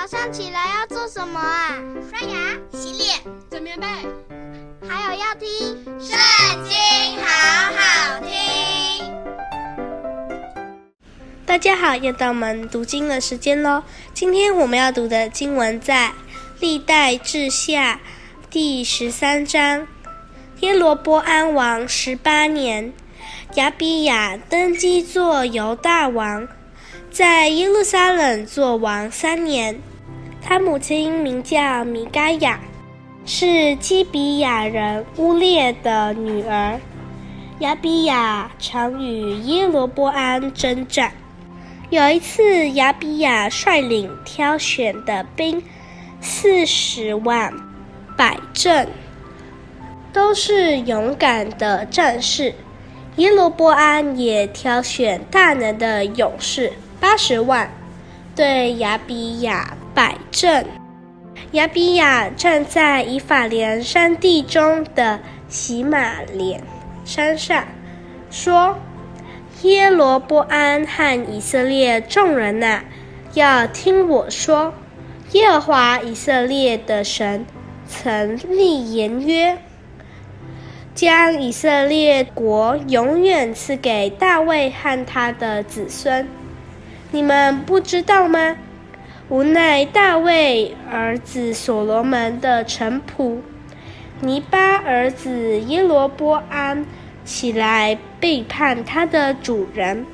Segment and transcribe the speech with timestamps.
[0.00, 1.76] 早上起来要做什么啊？
[2.08, 3.18] 刷牙、洗脸、
[3.50, 3.84] 整棉被，
[4.88, 5.48] 还有要听
[6.00, 6.16] 《圣
[6.68, 6.78] 经》，
[7.20, 9.12] 好好听。
[11.44, 13.82] 大家好，又到我们读经的时间喽。
[14.14, 16.10] 今天我们要读的经文在
[16.60, 17.94] 《历代志下》
[18.48, 19.88] 第十三章。
[20.60, 22.92] 耶罗波安王十八年，
[23.56, 26.46] 亚比亚登基做犹大王。
[27.18, 29.76] 在耶路撒冷做王三年，
[30.40, 32.60] 他母亲名叫米该亚，
[33.26, 36.78] 是基比亚人乌列的女儿。
[37.58, 41.12] 亚比亚常与耶罗波安征战。
[41.90, 45.60] 有一次，亚比亚率领挑选的兵
[46.20, 47.52] 四十万，
[48.16, 48.88] 摆阵，
[50.12, 52.54] 都是勇敢的战士。
[53.16, 56.72] 耶罗波安也挑选大能的勇士。
[57.00, 57.70] 八十万，
[58.34, 60.66] 对亚比亚摆阵。
[61.52, 66.62] 亚比亚站在以法莲山地中的喜玛莲
[67.04, 67.64] 山上，
[68.30, 68.76] 说
[69.62, 72.82] ：“耶罗波安和以色列众人呐，
[73.34, 74.74] 要听我说，
[75.32, 77.46] 耶和华以色列的神
[77.88, 79.56] 曾立言约，
[80.94, 86.28] 将以色列国永远赐给大卫和他的子孙。”
[87.10, 88.56] 你们不知道吗？
[89.30, 93.38] 无奈大卫儿子所罗门的臣仆
[94.20, 96.86] 尼巴儿子耶罗波安
[97.24, 100.06] 起来背叛他的主人，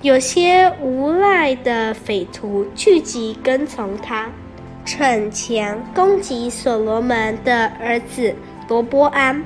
[0.00, 4.30] 有些无赖的匪徒聚集跟从他，
[4.84, 8.34] 逞强攻击所罗门的儿子
[8.68, 9.44] 罗波安。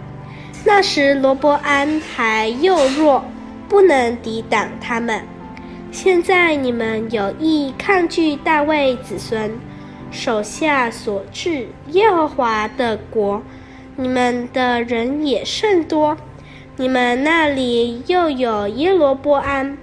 [0.64, 3.24] 那时罗波安还幼弱，
[3.68, 5.20] 不能抵挡他们。
[5.92, 9.50] 现在你们有意抗拒大卫子孙
[10.10, 13.42] 手下所治耶和华的国，
[13.96, 16.16] 你们的人也甚多。
[16.76, 19.76] 你们那里又有耶罗波安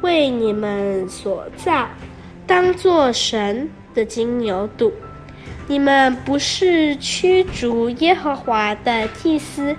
[0.00, 1.88] 为你们所造，
[2.46, 4.90] 当作神的金牛犊。
[5.66, 9.76] 你们不是驱逐耶和华的祭司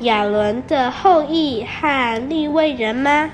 [0.00, 3.30] 亚伦的后裔和利未人吗？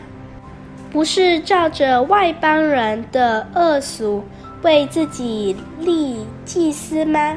[0.97, 4.25] 不是照着外邦人的恶俗
[4.63, 7.37] 为自己立祭司吗？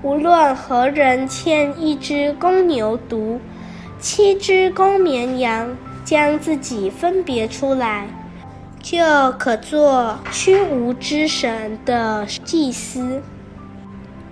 [0.00, 3.40] 无论何人牵一只公牛犊、
[3.98, 8.06] 七只公绵羊，将自己分别出来，
[8.80, 9.02] 就
[9.40, 13.20] 可做虚无之神的祭司。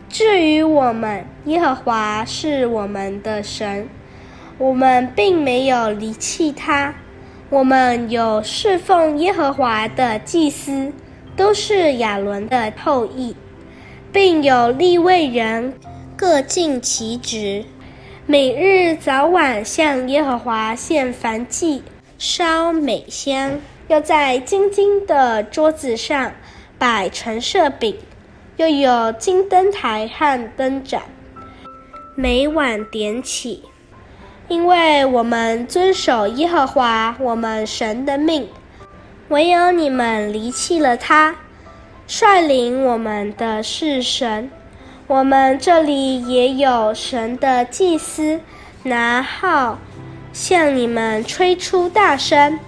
[0.09, 3.89] 至于我们，耶和华是我们的神，
[4.57, 6.95] 我们并没有离弃他。
[7.53, 10.91] 我们有侍奉耶和华的祭司，
[11.37, 13.37] 都是亚伦的后裔，
[14.11, 15.75] 并有利未人
[16.17, 17.63] 各尽其职，
[18.25, 21.83] 每日早晚向耶和华献燔祭，
[22.17, 26.33] 烧美香，又在金金的桌子上
[26.79, 27.95] 摆陈设饼，
[28.57, 31.03] 又有金灯台和灯盏，
[32.17, 33.65] 每晚点起。
[34.49, 38.49] 因为我们遵守耶和华我们神的命，
[39.29, 41.35] 唯有你们离弃了他。
[42.07, 44.51] 率领我们的是神，
[45.07, 48.41] 我们这里也有神的祭司
[48.83, 49.79] 拿号
[50.33, 52.59] 向你们吹出大声。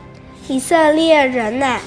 [0.48, 1.80] 以色列人呐，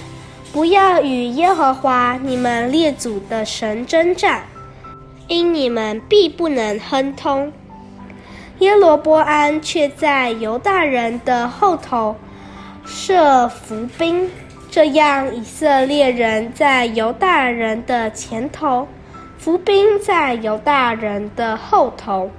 [0.52, 4.44] 不要与耶和华你们列祖的神争战，
[5.28, 7.52] 因你们必不能亨通。
[8.60, 12.16] 耶罗波安却在犹大人的后头
[12.86, 14.28] 设伏兵，
[14.72, 18.88] 这样以色列人在犹大人的前头，
[19.38, 22.32] 伏兵在犹大人的后头。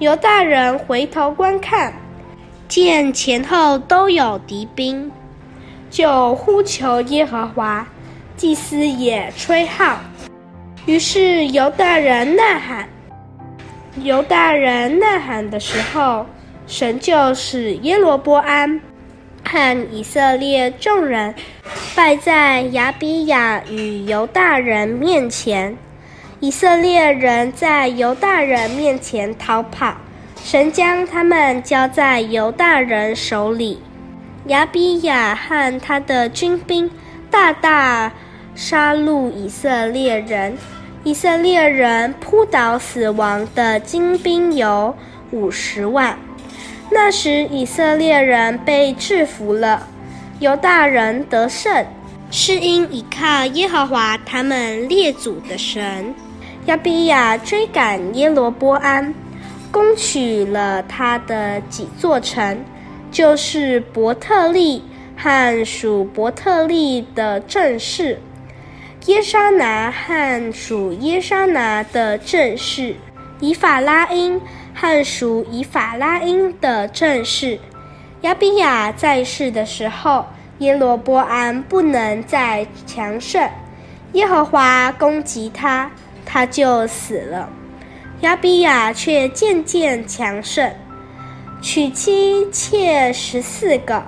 [0.00, 1.92] 犹大人回头观看，
[2.66, 5.10] 见前后都有敌兵，
[5.88, 7.86] 就呼求耶和华，
[8.36, 9.98] 祭司也吹号，
[10.86, 12.88] 于是犹大人呐喊。
[14.02, 16.26] 犹大人呐喊的时候，
[16.66, 18.80] 神就使耶罗波安
[19.44, 21.34] 和以色列众人
[21.94, 25.76] 败在亚比亚与犹大人面前。
[26.40, 29.96] 以色列人在犹大人面前逃跑，
[30.44, 33.80] 神将他们交在犹大人手里。
[34.46, 36.90] 亚比亚和他的军兵
[37.30, 38.12] 大大
[38.54, 40.56] 杀戮以色列人。
[41.08, 44.94] 以色列人扑倒死亡的精兵有
[45.30, 46.18] 五十万。
[46.90, 49.88] 那时以色列人被制服了，
[50.38, 51.86] 犹大人得胜，
[52.30, 56.14] 是因倚靠耶和华他们列祖的神。
[56.66, 59.14] 亚比亚追赶耶罗波安，
[59.72, 62.62] 攻取了他的几座城，
[63.10, 64.84] 就是伯特利
[65.16, 68.20] 和属伯特利的镇市，
[69.08, 72.94] 耶沙拿和属耶沙拿的正室，
[73.40, 74.38] 以法拉音
[74.74, 77.58] 和属以法拉音的正室。
[78.20, 80.26] 亚比亚在世的时候，
[80.58, 83.48] 耶罗波安不能再强盛，
[84.12, 85.90] 耶和华攻击他。
[86.26, 87.48] 他就死了，
[88.20, 90.70] 亚比亚却渐渐强盛，
[91.62, 94.02] 娶妻妾十四个，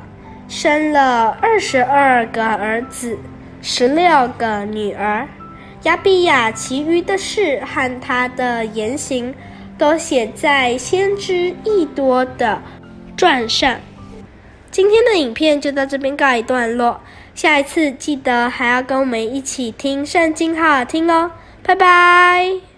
[0.46, 3.18] 生了二十二个儿子，
[3.62, 5.28] 十六个女儿。
[5.84, 9.34] 亚比亚其余的事和她的言行，
[9.78, 12.60] 都写在先知以多的
[13.16, 13.76] 传上。
[14.70, 17.00] 今天的影片就到这边告一段落，
[17.34, 21.30] 下一次记得还要跟我们一起听圣经，好好听哦。
[21.62, 22.69] 拜拜。